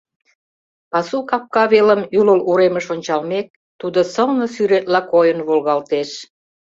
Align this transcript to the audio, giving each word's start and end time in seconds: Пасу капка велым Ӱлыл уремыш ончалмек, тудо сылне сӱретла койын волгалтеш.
Пасу 0.91 1.17
капка 1.29 1.63
велым 1.73 2.01
Ӱлыл 2.19 2.39
уремыш 2.49 2.85
ончалмек, 2.95 3.47
тудо 3.79 3.99
сылне 4.13 4.47
сӱретла 4.53 5.01
койын 5.11 5.39
волгалтеш. 5.47 6.09